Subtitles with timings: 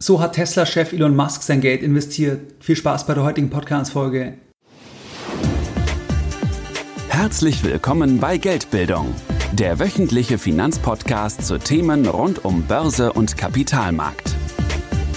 [0.00, 2.40] So hat Tesla-Chef Elon Musk sein Geld investiert.
[2.60, 4.34] Viel Spaß bei der heutigen Podcast-Folge.
[7.08, 9.12] Herzlich willkommen bei Geldbildung,
[9.52, 14.36] der wöchentliche Finanzpodcast zu Themen rund um Börse und Kapitalmarkt.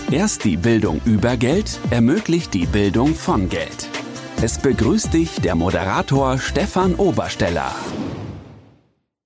[0.10, 3.88] Erst die Bildung über Geld ermöglicht die Bildung von Geld.
[4.42, 7.76] Es begrüßt dich der Moderator Stefan Obersteller.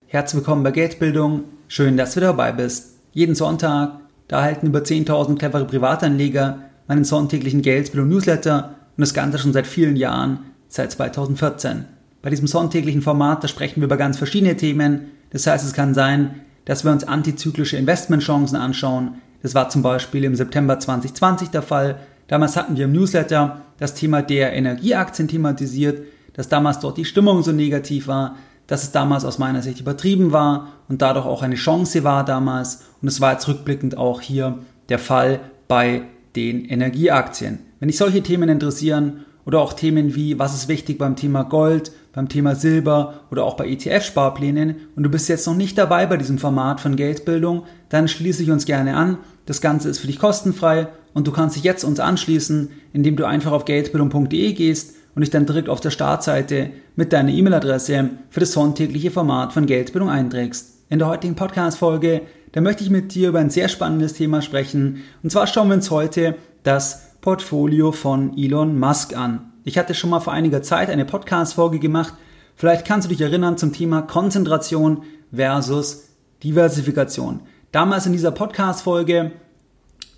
[0.05, 1.45] Herzlich willkommen bei Geldbildung.
[1.69, 2.97] Schön, dass du dabei bist.
[3.13, 9.37] Jeden Sonntag da erhalten über 10.000 clevere Privatanleger meinen sonntäglichen Geldbildung Newsletter und das Ganze
[9.37, 11.85] schon seit vielen Jahren, seit 2014.
[12.21, 15.11] Bei diesem sonntäglichen Format, da sprechen wir über ganz verschiedene Themen.
[15.31, 19.15] Das heißt, es kann sein, dass wir uns antizyklische Investmentchancen anschauen.
[19.43, 21.99] Das war zum Beispiel im September 2020 der Fall.
[22.27, 26.01] Damals hatten wir im Newsletter das Thema der Energieaktien thematisiert,
[26.33, 28.37] dass damals dort die Stimmung so negativ war
[28.67, 32.85] dass es damals aus meiner Sicht übertrieben war und dadurch auch eine Chance war damals.
[33.01, 36.03] Und es war jetzt rückblickend auch hier der Fall bei
[36.35, 37.59] den Energieaktien.
[37.79, 41.91] Wenn dich solche Themen interessieren oder auch Themen wie, was ist wichtig beim Thema Gold,
[42.13, 46.17] beim Thema Silber oder auch bei ETF-Sparplänen und du bist jetzt noch nicht dabei bei
[46.17, 49.17] diesem Format von Geldbildung, dann schließe ich uns gerne an.
[49.45, 53.25] Das Ganze ist für dich kostenfrei und du kannst dich jetzt uns anschließen, indem du
[53.25, 58.39] einfach auf geldbildung.de gehst und dich dann direkt auf der Startseite mit deiner E-Mail-Adresse für
[58.41, 60.83] das sonntägliche Format von Geldbildung einträgst.
[60.89, 65.03] In der heutigen Podcast-Folge, da möchte ich mit dir über ein sehr spannendes Thema sprechen.
[65.23, 69.53] Und zwar schauen wir uns heute das Portfolio von Elon Musk an.
[69.63, 72.13] Ich hatte schon mal vor einiger Zeit eine Podcast-Folge gemacht.
[72.55, 76.09] Vielleicht kannst du dich erinnern zum Thema Konzentration versus
[76.43, 77.41] Diversifikation.
[77.71, 79.31] Damals in dieser Podcast-Folge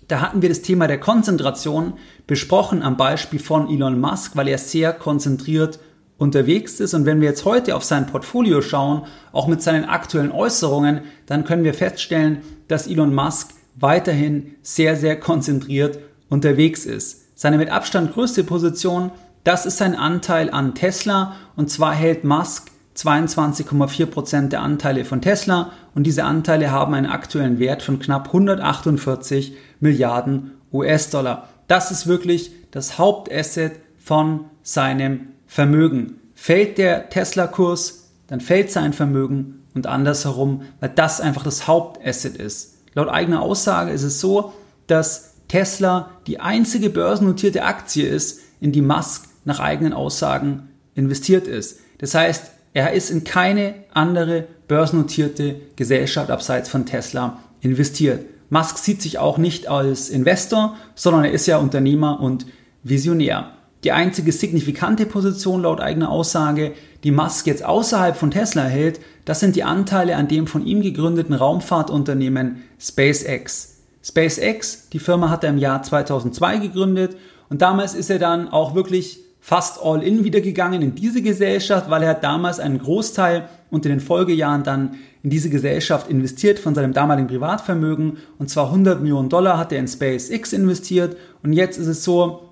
[0.08, 1.94] da hatten wir das Thema der Konzentration
[2.26, 5.78] besprochen am Beispiel von Elon Musk, weil er sehr konzentriert
[6.16, 6.94] unterwegs ist.
[6.94, 11.44] Und wenn wir jetzt heute auf sein Portfolio schauen, auch mit seinen aktuellen Äußerungen, dann
[11.44, 17.38] können wir feststellen, dass Elon Musk weiterhin sehr, sehr konzentriert unterwegs ist.
[17.38, 19.12] Seine mit Abstand größte Position,
[19.44, 21.36] das ist sein Anteil an Tesla.
[21.54, 27.60] Und zwar hält Musk 22,4% der Anteile von Tesla und diese Anteile haben einen aktuellen
[27.60, 31.48] Wert von knapp 148 Milliarden US-Dollar.
[31.68, 36.16] Das ist wirklich das Hauptasset von seinem Vermögen.
[36.34, 42.78] Fällt der Tesla-Kurs, dann fällt sein Vermögen und andersherum, weil das einfach das Hauptasset ist.
[42.94, 44.52] Laut eigener Aussage ist es so,
[44.88, 51.78] dass Tesla die einzige börsennotierte Aktie ist, in die Musk nach eigenen Aussagen investiert ist.
[51.98, 58.24] Das heißt, er ist in keine andere börsennotierte Gesellschaft abseits von Tesla investiert.
[58.50, 62.46] Musk sieht sich auch nicht als Investor, sondern er ist ja Unternehmer und
[62.82, 63.52] Visionär.
[63.84, 66.72] Die einzige signifikante Position laut eigener Aussage,
[67.04, 70.82] die Musk jetzt außerhalb von Tesla hält, das sind die Anteile an dem von ihm
[70.82, 73.82] gegründeten Raumfahrtunternehmen SpaceX.
[74.02, 77.16] SpaceX, die Firma hat er im Jahr 2002 gegründet
[77.50, 81.88] und damals ist er dann auch wirklich fast all in wieder gegangen in diese Gesellschaft,
[81.88, 86.92] weil er damals einen Großteil unter den Folgejahren dann in diese Gesellschaft investiert von seinem
[86.92, 91.86] damaligen Privatvermögen und zwar 100 Millionen Dollar hat er in SpaceX investiert und jetzt ist
[91.86, 92.50] es so,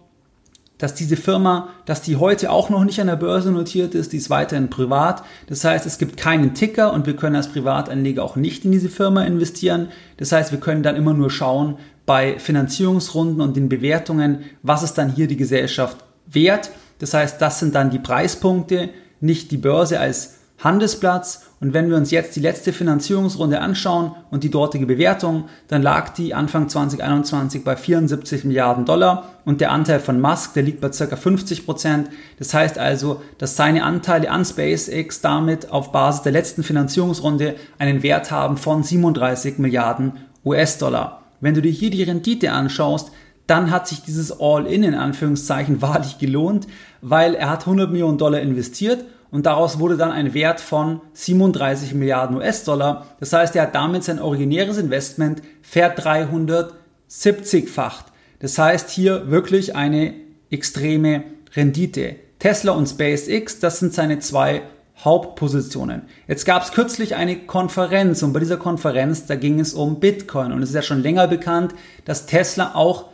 [0.78, 4.16] dass diese Firma, dass die heute auch noch nicht an der Börse notiert ist, die
[4.16, 5.22] ist weiterhin privat.
[5.48, 8.88] Das heißt, es gibt keinen Ticker und wir können als Privatanleger auch nicht in diese
[8.88, 9.88] Firma investieren.
[10.16, 11.76] Das heißt, wir können dann immer nur schauen
[12.06, 16.70] bei Finanzierungsrunden und den Bewertungen, was ist dann hier die Gesellschaft wert.
[16.98, 18.90] Das heißt, das sind dann die Preispunkte,
[19.20, 21.42] nicht die Börse als Handelsplatz.
[21.60, 26.10] Und wenn wir uns jetzt die letzte Finanzierungsrunde anschauen und die dortige Bewertung, dann lag
[26.10, 30.90] die Anfang 2021 bei 74 Milliarden Dollar und der Anteil von Musk, der liegt bei
[30.90, 31.16] ca.
[31.16, 32.08] 50 Prozent.
[32.38, 38.02] Das heißt also, dass seine Anteile an SpaceX damit auf Basis der letzten Finanzierungsrunde einen
[38.02, 40.12] Wert haben von 37 Milliarden
[40.44, 41.22] US-Dollar.
[41.40, 43.10] Wenn du dir hier die Rendite anschaust,
[43.46, 46.66] dann hat sich dieses All-In in Anführungszeichen wahrlich gelohnt,
[47.00, 51.94] weil er hat 100 Millionen Dollar investiert und daraus wurde dann ein Wert von 37
[51.94, 53.06] Milliarden US-Dollar.
[53.20, 58.04] Das heißt, er hat damit sein originäres Investment ver 370-facht.
[58.40, 60.14] Das heißt, hier wirklich eine
[60.50, 62.16] extreme Rendite.
[62.38, 64.62] Tesla und SpaceX, das sind seine zwei
[65.04, 66.02] Hauptpositionen.
[66.26, 70.52] Jetzt gab es kürzlich eine Konferenz und bei dieser Konferenz, da ging es um Bitcoin
[70.52, 73.06] und es ist ja schon länger bekannt, dass Tesla auch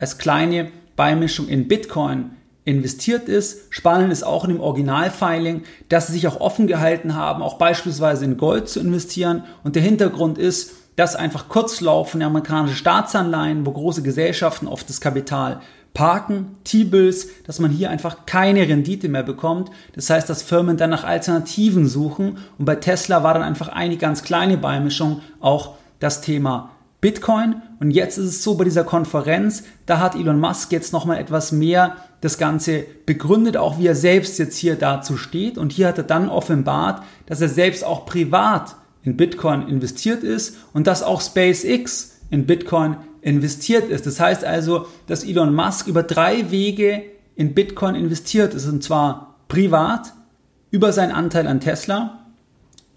[0.00, 2.32] als kleine Beimischung in Bitcoin
[2.64, 3.72] investiert ist.
[3.72, 8.24] Spannend ist auch in dem Originalfiling, dass sie sich auch offen gehalten haben, auch beispielsweise
[8.24, 9.44] in Gold zu investieren.
[9.62, 15.60] Und der Hintergrund ist, dass einfach kurzlaufende amerikanische Staatsanleihen, wo große Gesellschaften oft das Kapital
[15.94, 19.70] parken, T-Bills, dass man hier einfach keine Rendite mehr bekommt.
[19.94, 22.38] Das heißt, dass Firmen dann nach Alternativen suchen.
[22.58, 26.70] Und bei Tesla war dann einfach eine ganz kleine Beimischung auch das Thema
[27.00, 31.18] Bitcoin Und jetzt ist es so bei dieser Konferenz, da hat Elon Musk jetzt nochmal
[31.18, 35.56] etwas mehr das Ganze begründet, auch wie er selbst jetzt hier dazu steht.
[35.56, 40.58] Und hier hat er dann offenbart, dass er selbst auch privat in Bitcoin investiert ist
[40.74, 44.04] und dass auch SpaceX in Bitcoin investiert ist.
[44.04, 47.02] Das heißt also, dass Elon Musk über drei Wege
[47.34, 48.66] in Bitcoin investiert ist.
[48.66, 50.12] Und zwar privat,
[50.70, 52.26] über seinen Anteil an Tesla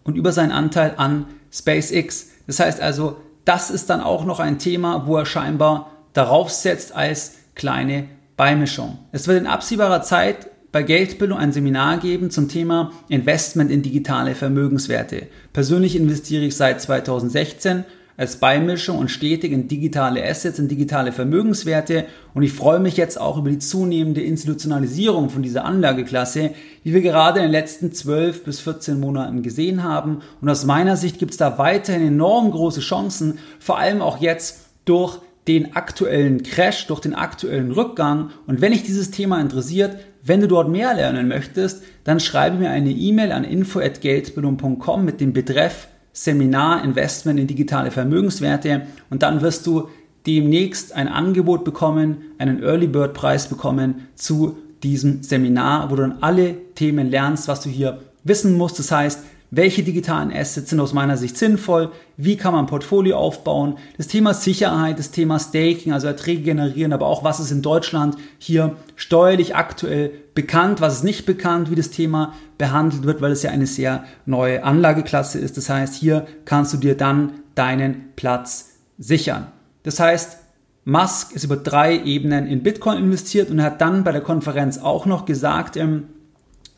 [0.03, 2.31] und über seinen Anteil an SpaceX.
[2.47, 6.95] Das heißt also, das ist dann auch noch ein Thema, wo er scheinbar darauf setzt
[6.95, 8.07] als kleine
[8.37, 8.99] Beimischung.
[9.11, 14.33] Es wird in absehbarer Zeit bei Geldbildung ein Seminar geben zum Thema Investment in digitale
[14.33, 15.27] Vermögenswerte.
[15.53, 22.05] Persönlich investiere ich seit 2016 als Beimischung und stetig in digitale Assets, in digitale Vermögenswerte.
[22.33, 26.51] Und ich freue mich jetzt auch über die zunehmende Institutionalisierung von dieser Anlageklasse,
[26.85, 30.21] die wir gerade in den letzten 12 bis 14 Monaten gesehen haben.
[30.41, 34.67] Und aus meiner Sicht gibt es da weiterhin enorm große Chancen, vor allem auch jetzt
[34.85, 38.29] durch den aktuellen Crash, durch den aktuellen Rückgang.
[38.47, 42.69] Und wenn dich dieses Thema interessiert, wenn du dort mehr lernen möchtest, dann schreibe mir
[42.69, 49.65] eine E-Mail an info@geldbildung.com mit dem Betreff Seminar Investment in digitale Vermögenswerte und dann wirst
[49.65, 49.89] du
[50.25, 56.17] demnächst ein Angebot bekommen, einen Early Bird Preis bekommen zu diesem Seminar, wo du dann
[56.21, 58.79] alle Themen lernst, was du hier wissen musst.
[58.79, 59.19] Das heißt,
[59.55, 64.07] welche digitalen Assets sind aus meiner Sicht sinnvoll, wie kann man ein Portfolio aufbauen, das
[64.07, 68.77] Thema Sicherheit, das Thema Staking, also Erträge generieren, aber auch was ist in Deutschland hier
[68.95, 73.51] steuerlich aktuell bekannt, was ist nicht bekannt, wie das Thema behandelt wird, weil es ja
[73.51, 75.55] eine sehr neue Anlageklasse ist.
[75.55, 79.47] Das heißt, hier kannst du dir dann deinen Platz sichern.
[79.83, 80.37] Das heißt,
[80.85, 85.05] Musk ist über drei Ebenen in Bitcoin investiert und hat dann bei der Konferenz auch
[85.05, 86.07] noch gesagt, ähm,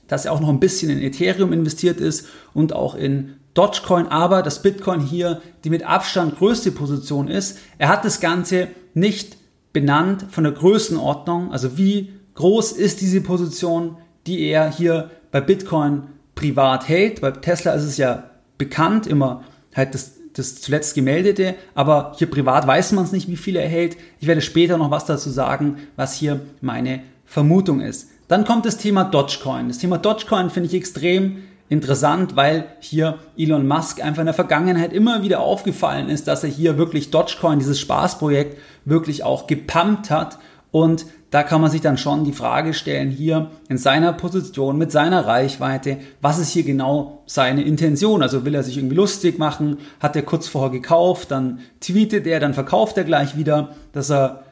[0.08, 4.44] dass er auch noch ein bisschen in Ethereum investiert ist und auch in Dogecoin, aber
[4.44, 7.58] dass Bitcoin hier die mit Abstand größte Position ist.
[7.78, 9.38] Er hat das Ganze nicht
[9.74, 13.98] benannt von der Größenordnung, also wie groß ist diese Position,
[14.28, 16.04] die er hier bei Bitcoin
[16.36, 17.22] privat hält.
[17.22, 19.44] Bei Tesla ist es ja bekannt, immer
[19.74, 23.68] halt das, das zuletzt gemeldete, aber hier privat weiß man es nicht, wie viel er
[23.68, 23.96] hält.
[24.20, 28.10] Ich werde später noch was dazu sagen, was hier meine Vermutung ist.
[28.28, 29.68] Dann kommt das Thema Dogecoin.
[29.68, 34.94] Das Thema Dogecoin finde ich extrem interessant, weil hier Elon Musk einfach in der Vergangenheit
[34.94, 40.40] immer wieder aufgefallen ist, dass er hier wirklich Dogecoin, dieses Spaßprojekt, wirklich auch gepumpt hat.
[40.72, 44.92] Und da kann man sich dann schon die Frage stellen, hier in seiner Position, mit
[44.92, 48.22] seiner Reichweite, was ist hier genau seine Intention?
[48.22, 49.78] Also will er sich irgendwie lustig machen?
[50.00, 51.32] Hat er kurz vorher gekauft?
[51.32, 54.44] Dann tweetet er, dann verkauft er gleich wieder, dass er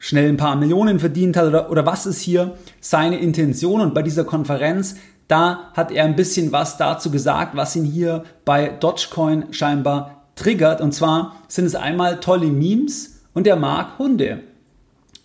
[0.00, 3.80] schnell ein paar Millionen verdient hat oder, oder was ist hier seine Intention?
[3.80, 4.96] Und bei dieser Konferenz,
[5.28, 10.80] da hat er ein bisschen was dazu gesagt, was ihn hier bei Dogecoin scheinbar triggert.
[10.80, 14.40] Und zwar sind es einmal tolle Memes und er mag Hunde.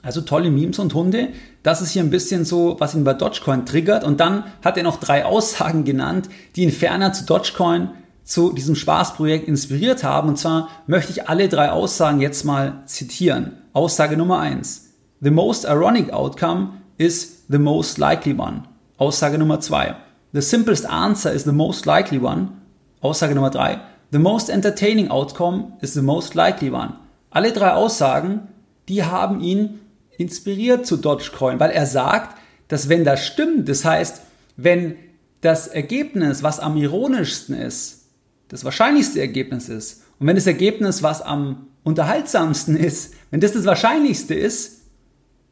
[0.03, 1.29] Also tolle Memes und Hunde.
[1.63, 4.03] Das ist hier ein bisschen so, was ihn bei Dogecoin triggert.
[4.03, 7.89] Und dann hat er noch drei Aussagen genannt, die ihn ferner zu Dogecoin
[8.23, 10.29] zu diesem Spaßprojekt inspiriert haben.
[10.29, 13.53] Und zwar möchte ich alle drei Aussagen jetzt mal zitieren.
[13.75, 18.63] Aussage Nummer eins: The most ironic outcome is the most likely one.
[18.97, 19.97] Aussage Nummer zwei:
[20.33, 22.61] The simplest answer is the most likely one.
[23.01, 23.81] Aussage Nummer drei:
[24.11, 26.93] The most entertaining outcome is the most likely one.
[27.31, 28.47] Alle drei Aussagen,
[28.87, 29.81] die haben ihn
[30.17, 32.37] inspiriert zu Dogecoin, weil er sagt,
[32.69, 34.21] dass wenn das stimmt, das heißt,
[34.55, 34.95] wenn
[35.41, 38.05] das Ergebnis, was am ironischsten ist,
[38.47, 40.04] das wahrscheinlichste Ergebnis ist.
[40.19, 44.81] Und wenn das Ergebnis, was am unterhaltsamsten ist, wenn das das wahrscheinlichste ist,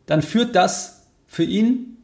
[0.06, 1.98] dann führt das für ihn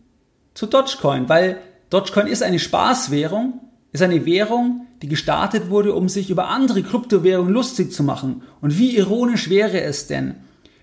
[0.53, 1.57] zu Dogecoin, weil
[1.89, 3.61] Dogecoin ist eine Spaßwährung,
[3.91, 8.43] ist eine Währung, die gestartet wurde, um sich über andere Kryptowährungen lustig zu machen.
[8.61, 10.35] Und wie ironisch wäre es denn,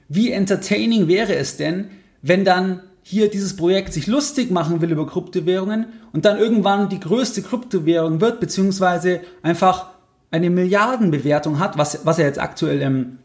[0.09, 1.90] wie entertaining wäre es denn,
[2.23, 6.99] wenn dann hier dieses Projekt sich lustig machen will über Kryptowährungen und dann irgendwann die
[6.99, 9.90] größte Kryptowährung wird, beziehungsweise einfach
[10.30, 13.18] eine Milliardenbewertung hat, was, was ja jetzt aktuell ähm,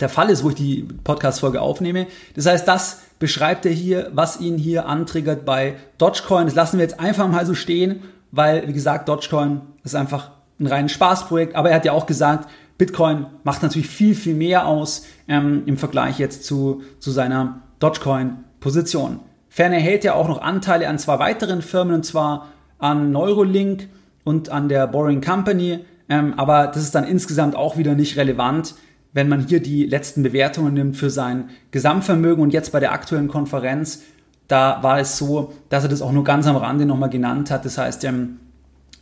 [0.00, 2.06] der Fall ist, wo ich die Podcast-Folge aufnehme.
[2.34, 6.46] Das heißt, das beschreibt er hier, was ihn hier antriggert bei Dogecoin.
[6.46, 10.66] Das lassen wir jetzt einfach mal so stehen, weil, wie gesagt, Dogecoin ist einfach ein
[10.66, 11.54] reines Spaßprojekt.
[11.54, 15.76] Aber er hat ja auch gesagt, Bitcoin macht natürlich viel, viel mehr aus ähm, im
[15.76, 19.20] Vergleich jetzt zu, zu seiner Dogecoin-Position.
[19.48, 23.88] Ferner hält er auch noch Anteile an zwei weiteren Firmen, und zwar an Neurolink
[24.24, 25.84] und an der Boring Company.
[26.12, 28.74] Ähm, aber das ist dann insgesamt auch wieder nicht relevant,
[29.14, 32.42] wenn man hier die letzten Bewertungen nimmt für sein Gesamtvermögen.
[32.42, 34.02] Und jetzt bei der aktuellen Konferenz,
[34.46, 37.64] da war es so, dass er das auch nur ganz am Rande nochmal genannt hat.
[37.64, 38.40] Das heißt, ähm,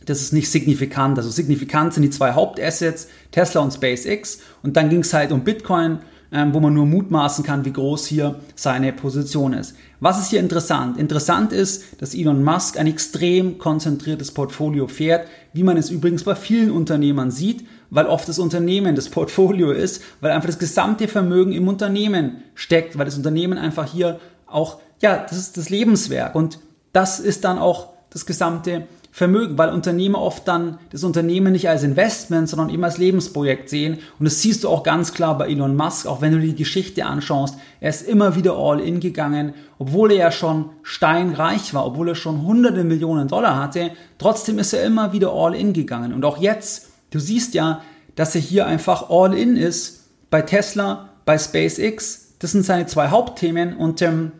[0.05, 1.17] das ist nicht signifikant.
[1.17, 4.39] Also signifikant sind die zwei Hauptassets, Tesla und SpaceX.
[4.63, 5.99] Und dann ging es halt um Bitcoin
[6.31, 9.75] wo man nur mutmaßen kann, wie groß hier seine Position ist.
[9.99, 10.97] Was ist hier interessant?
[10.97, 16.35] Interessant ist, dass Elon Musk ein extrem konzentriertes Portfolio fährt, wie man es übrigens bei
[16.35, 21.51] vielen Unternehmern sieht, weil oft das Unternehmen das Portfolio ist, weil einfach das gesamte Vermögen
[21.51, 26.59] im Unternehmen steckt, weil das Unternehmen einfach hier auch, ja, das ist das Lebenswerk und
[26.93, 31.83] das ist dann auch das gesamte Vermögen, weil Unternehmer oft dann das Unternehmen nicht als
[31.83, 33.99] Investment, sondern eben als Lebensprojekt sehen.
[34.17, 37.05] Und das siehst du auch ganz klar bei Elon Musk, auch wenn du die Geschichte
[37.05, 37.57] anschaust.
[37.81, 42.15] Er ist immer wieder all in gegangen, obwohl er ja schon steinreich war, obwohl er
[42.15, 43.91] schon hunderte Millionen Dollar hatte.
[44.17, 46.13] Trotzdem ist er immer wieder all in gegangen.
[46.13, 47.81] Und auch jetzt, du siehst ja,
[48.15, 52.35] dass er hier einfach all in ist bei Tesla, bei SpaceX.
[52.39, 54.31] Das sind seine zwei Hauptthemen und ähm,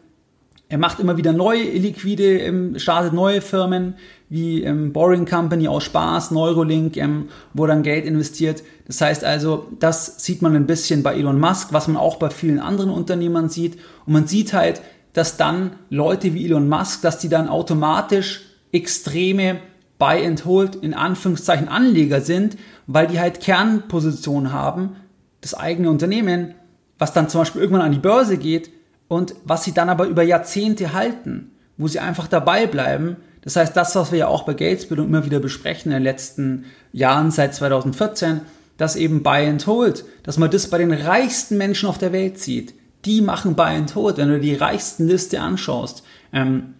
[0.70, 3.96] er macht immer wieder neue Liquide, ähm, startet neue Firmen
[4.32, 8.64] wie ähm, Boring Company aus Spaß, Neurolink, ähm, wo dann Geld investiert.
[8.88, 12.30] Das heißt also, das sieht man ein bisschen bei Elon Musk, was man auch bei
[12.30, 13.78] vielen anderen Unternehmern sieht.
[14.06, 19.60] Und man sieht halt, dass dann Leute wie Elon Musk, dass die dann automatisch extreme
[20.00, 22.58] Buy and Hold in Anführungszeichen Anleger sind,
[22.88, 24.96] weil die halt Kernpositionen haben,
[25.42, 26.56] das eigene Unternehmen,
[26.98, 28.72] was dann zum Beispiel irgendwann an die Börse geht,
[29.10, 33.18] und was sie dann aber über Jahrzehnte halten, wo sie einfach dabei bleiben.
[33.42, 36.66] Das heißt, das, was wir ja auch bei Geldbildung immer wieder besprechen in den letzten
[36.94, 38.42] Jahren seit 2014,
[38.78, 42.40] dass eben Buy and Hold, dass man das bei den reichsten Menschen auf der Welt
[42.40, 42.74] sieht.
[43.06, 44.18] Die machen Buy and Hold.
[44.18, 46.76] Wenn du die reichsten Liste anschaust, ähm,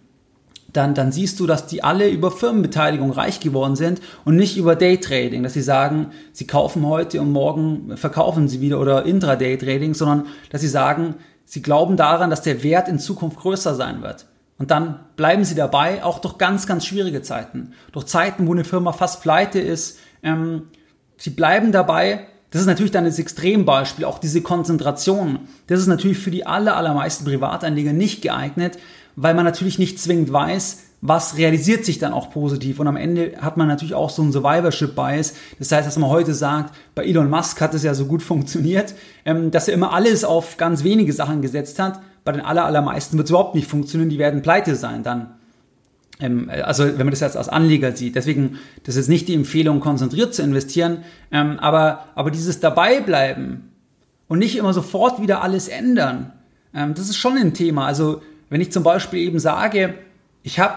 [0.72, 4.74] dann, dann siehst du, dass die alle über Firmenbeteiligung reich geworden sind und nicht über
[4.74, 10.26] Daytrading, dass sie sagen, sie kaufen heute und morgen verkaufen sie wieder oder Intraday-Trading, sondern
[10.50, 11.16] dass sie sagen,
[11.52, 14.24] Sie glauben daran, dass der Wert in Zukunft größer sein wird.
[14.58, 17.72] Und dann bleiben sie dabei, auch durch ganz, ganz schwierige Zeiten.
[17.92, 19.98] Durch Zeiten, wo eine Firma fast pleite ist.
[20.22, 20.68] Ähm,
[21.16, 22.26] sie bleiben dabei.
[22.50, 25.40] Das ist natürlich dann das Extrembeispiel, auch diese Konzentration.
[25.66, 28.78] Das ist natürlich für die aller, allermeisten Privatanleger nicht geeignet,
[29.16, 32.78] weil man natürlich nicht zwingend weiß, was realisiert sich dann auch positiv.
[32.78, 35.34] Und am Ende hat man natürlich auch so einen Survivorship-Bias.
[35.58, 38.94] Das heißt, dass man heute sagt, bei Elon Musk hat es ja so gut funktioniert,
[39.24, 42.00] ähm, dass er immer alles auf ganz wenige Sachen gesetzt hat.
[42.24, 45.34] Bei den aller, allermeisten wird es überhaupt nicht funktionieren, die werden pleite sein dann.
[46.20, 48.14] Ähm, also wenn man das jetzt als Anleger sieht.
[48.14, 53.70] Deswegen, das ist nicht die Empfehlung, konzentriert zu investieren, ähm, aber, aber dieses Dabeibleiben
[54.28, 56.32] und nicht immer sofort wieder alles ändern,
[56.74, 57.86] ähm, das ist schon ein Thema.
[57.86, 59.94] Also wenn ich zum Beispiel eben sage,
[60.42, 60.74] ich habe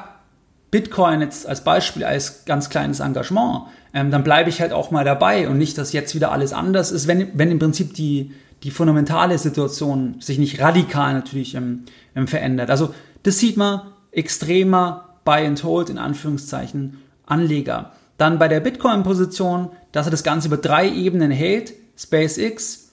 [0.72, 5.06] Bitcoin jetzt als Beispiel, als ganz kleines Engagement, ähm, dann bleibe ich halt auch mal
[5.06, 8.34] dabei und nicht, dass jetzt wieder alles anders ist, wenn, wenn im Prinzip die,
[8.66, 11.84] die fundamentale Situation sich nicht radikal natürlich ähm,
[12.16, 12.72] ähm, verändert.
[12.72, 13.82] Also das sieht man
[14.12, 17.92] extremer Buy and Hold in Anführungszeichen Anleger.
[18.18, 22.92] Dann bei der Bitcoin-Position, dass er das Ganze über drei Ebenen hält, SpaceX,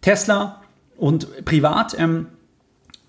[0.00, 0.62] Tesla
[0.96, 2.28] und privat, ähm,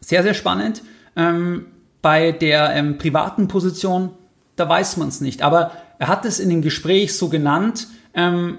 [0.01, 0.83] sehr, sehr spannend.
[1.15, 1.67] Ähm,
[2.01, 4.09] bei der ähm, privaten Position,
[4.57, 5.43] da weiß man es nicht.
[5.43, 7.87] Aber er hat es in dem Gespräch so genannt.
[8.13, 8.57] Ähm,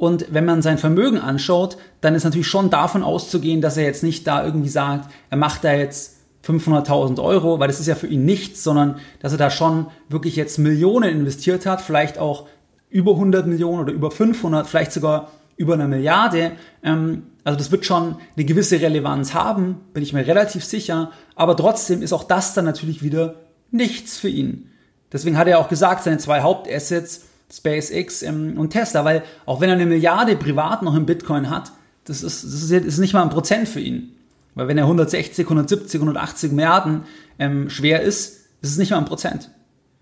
[0.00, 4.02] und wenn man sein Vermögen anschaut, dann ist natürlich schon davon auszugehen, dass er jetzt
[4.02, 8.06] nicht da irgendwie sagt, er macht da jetzt 500.000 Euro, weil das ist ja für
[8.06, 12.46] ihn nichts, sondern dass er da schon wirklich jetzt Millionen investiert hat, vielleicht auch
[12.88, 16.52] über 100 Millionen oder über 500, vielleicht sogar über eine Milliarde.
[16.82, 21.10] Ähm, also das wird schon eine gewisse Relevanz haben, bin ich mir relativ sicher.
[21.34, 23.34] Aber trotzdem ist auch das dann natürlich wieder
[23.70, 24.70] nichts für ihn.
[25.12, 29.68] Deswegen hat er auch gesagt, seine zwei Hauptassets, SpaceX ähm, und Tesla, weil auch wenn
[29.68, 31.72] er eine Milliarde privat noch im Bitcoin hat,
[32.04, 34.16] das ist, das ist, ist nicht mal ein Prozent für ihn.
[34.54, 37.02] Weil wenn er 160, 170, 180 Milliarden
[37.38, 39.50] ähm, schwer ist, ist es nicht mal ein Prozent.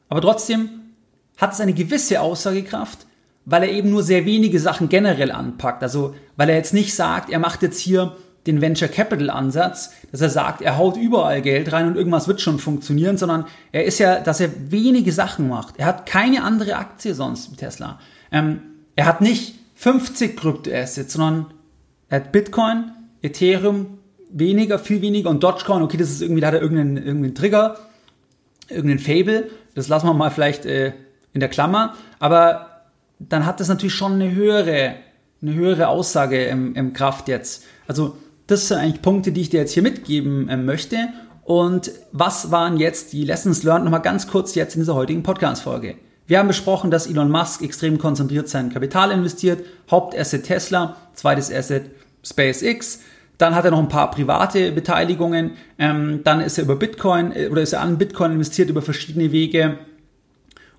[0.09, 0.71] Aber trotzdem
[1.37, 3.07] hat es eine gewisse Aussagekraft,
[3.45, 5.83] weil er eben nur sehr wenige Sachen generell anpackt.
[5.83, 10.21] Also weil er jetzt nicht sagt, er macht jetzt hier den Venture Capital Ansatz, dass
[10.21, 13.99] er sagt, er haut überall Geld rein und irgendwas wird schon funktionieren, sondern er ist
[13.99, 15.75] ja, dass er wenige Sachen macht.
[15.79, 17.99] Er hat keine andere Aktie sonst mit Tesla.
[18.33, 18.61] Ähm,
[18.97, 21.47] er hat nicht 50 Kryptoassets, sondern
[22.09, 22.93] er hat Bitcoin,
[23.23, 23.99] Ethereum,
[24.31, 27.77] weniger, viel weniger und Dogecoin, okay, das ist irgendwie, da hat er irgendeinen, irgendeinen Trigger,
[28.69, 30.93] irgendeinen Fable, das lassen wir mal vielleicht äh,
[31.33, 32.85] in der Klammer, aber
[33.19, 34.95] dann hat das natürlich schon eine höhere,
[35.43, 37.65] eine höhere Aussage im, im Kraft jetzt.
[37.87, 38.17] Also
[38.49, 40.97] das sind eigentlich Punkte, die ich dir jetzt hier mitgeben äh, möchte.
[41.45, 43.85] Und was waren jetzt die Lessons learned?
[43.85, 45.95] Nochmal ganz kurz jetzt in dieser heutigen Podcast-Folge.
[46.27, 49.65] Wir haben besprochen, dass Elon Musk extrem konzentriert sein Kapital investiert.
[49.91, 51.91] Hauptasset Tesla, zweites Asset
[52.23, 53.01] SpaceX.
[53.39, 55.53] Dann hat er noch ein paar private Beteiligungen.
[55.79, 59.31] Ähm, dann ist er über Bitcoin äh, oder ist er an Bitcoin investiert über verschiedene
[59.31, 59.79] Wege.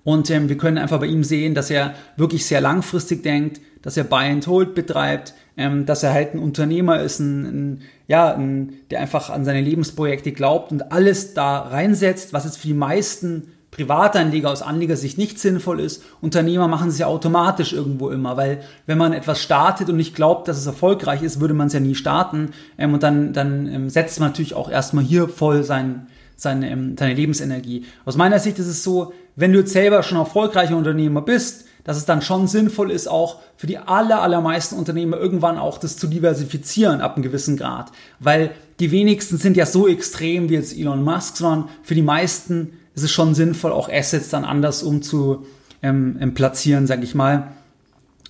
[0.04, 3.96] Und ähm, wir können einfach bei ihm sehen, dass er wirklich sehr langfristig denkt, dass
[3.96, 8.34] er Buy and Hold betreibt, ähm, dass er halt ein Unternehmer ist, ein, ein ja,
[8.34, 12.74] ein, der einfach an seine Lebensprojekte glaubt und alles da reinsetzt, was jetzt für die
[12.74, 16.02] meisten Privatanleger aus Anlegersicht nicht sinnvoll ist.
[16.20, 20.48] Unternehmer machen es ja automatisch irgendwo immer, weil wenn man etwas startet und nicht glaubt,
[20.48, 22.50] dass es erfolgreich ist, würde man es ja nie starten.
[22.78, 26.96] Ähm, und dann, dann ähm, setzt man natürlich auch erstmal hier voll sein, seine, ähm,
[26.98, 27.84] seine Lebensenergie.
[28.04, 31.96] Aus meiner Sicht ist es so, wenn du jetzt selber schon erfolgreicher Unternehmer bist, dass
[31.96, 36.06] es dann schon sinnvoll ist, auch für die aller, allermeisten Unternehmer irgendwann auch das zu
[36.06, 37.90] diversifizieren ab einem gewissen Grad.
[38.18, 42.74] Weil die wenigsten sind ja so extrem wie jetzt Elon Musk, sondern für die meisten
[42.94, 45.46] ist es schon sinnvoll, auch Assets dann anders um zu
[45.82, 47.52] ähm, ähm platzieren, sage ich mal,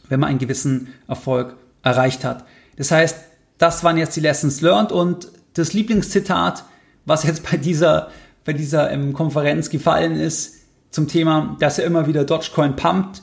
[0.09, 2.45] wenn man einen gewissen Erfolg erreicht hat.
[2.76, 3.16] Das heißt,
[3.59, 6.64] das waren jetzt die Lessons learned und das Lieblingszitat,
[7.04, 8.11] was jetzt bei dieser,
[8.45, 10.60] bei dieser ähm, Konferenz gefallen ist,
[10.91, 13.23] zum Thema, dass er immer wieder Dogecoin pumpt,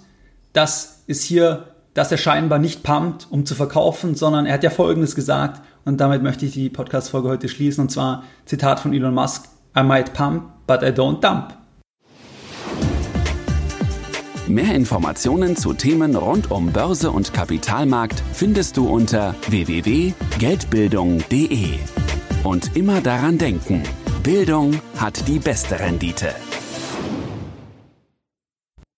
[0.54, 4.70] das ist hier, dass er scheinbar nicht pumpt, um zu verkaufen, sondern er hat ja
[4.70, 9.14] Folgendes gesagt und damit möchte ich die Podcast-Folge heute schließen und zwar Zitat von Elon
[9.14, 11.54] Musk, I might pump, but I don't dump.
[14.48, 21.80] Mehr Informationen zu Themen rund um Börse und Kapitalmarkt findest du unter www.geldbildung.de.
[22.44, 23.84] Und immer daran denken,
[24.24, 26.34] Bildung hat die beste Rendite.